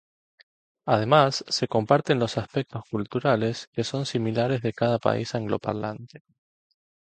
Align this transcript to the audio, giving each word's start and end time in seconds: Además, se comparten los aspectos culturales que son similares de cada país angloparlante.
Además, 0.87 1.45
se 1.47 1.67
comparten 1.67 2.17
los 2.17 2.39
aspectos 2.39 2.81
culturales 2.89 3.67
que 3.71 3.83
son 3.83 4.07
similares 4.07 4.63
de 4.63 4.73
cada 4.73 4.97
país 4.97 5.35
angloparlante. 5.35 6.23